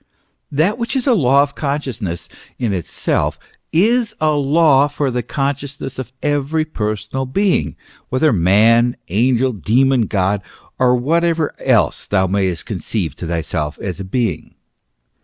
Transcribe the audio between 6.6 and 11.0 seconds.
personal being, whether man, angel, demon, God, or